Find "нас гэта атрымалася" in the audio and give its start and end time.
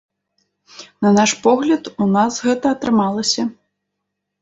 2.17-3.51